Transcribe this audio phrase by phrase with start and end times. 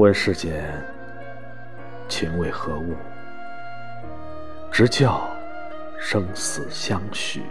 [0.00, 0.64] 问世间
[2.08, 2.94] 情为何物？
[4.72, 5.28] 直教
[5.98, 7.42] 生死相许。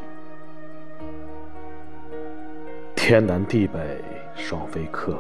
[2.96, 4.04] 天南地北
[4.36, 5.20] 双飞客，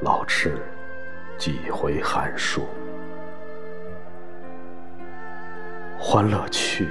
[0.00, 0.56] 老翅
[1.36, 2.66] 几回寒暑。
[5.98, 6.88] 欢乐去，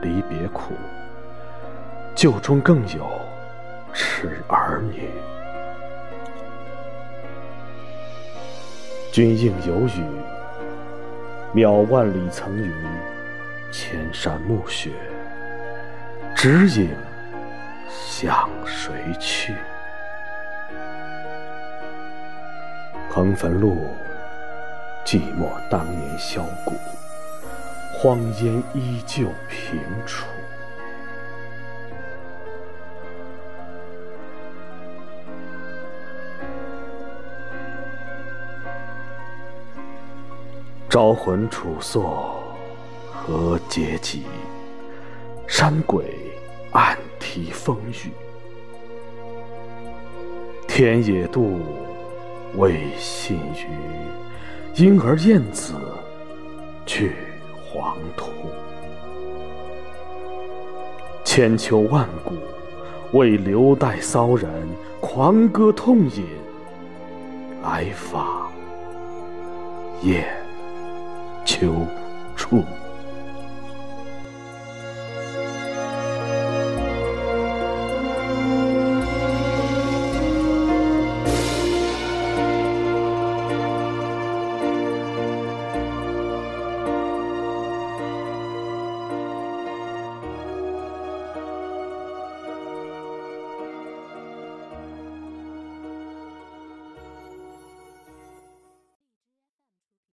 [0.00, 0.74] 离别苦，
[2.14, 3.20] 旧中更有
[3.92, 5.10] 痴儿女。
[9.14, 10.02] 君应有语，
[11.54, 12.74] 渺万里层云，
[13.70, 14.90] 千山暮雪，
[16.34, 16.90] 指引
[17.88, 19.54] 向谁去？
[23.08, 23.86] 横汾路，
[25.04, 26.74] 寂寞当年箫鼓。
[27.92, 30.26] 荒烟依旧平楚，
[40.94, 42.40] 招魂楚作
[43.12, 44.22] 何嗟及？
[45.48, 46.04] 山鬼
[46.70, 48.12] 暗啼风雨，
[50.68, 51.58] 天野渡，
[52.54, 53.66] 未信余。
[54.80, 55.74] 莺儿燕子
[56.86, 57.16] 去。
[57.72, 58.30] 黄土，
[61.24, 62.34] 千秋万古，
[63.18, 64.48] 为留待骚人
[65.00, 66.24] 狂歌痛饮，
[67.64, 68.48] 来访
[70.02, 70.24] 雁
[71.44, 71.86] 秋
[72.36, 72.64] 处。